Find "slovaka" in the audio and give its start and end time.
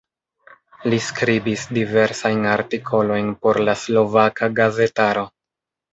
3.83-4.51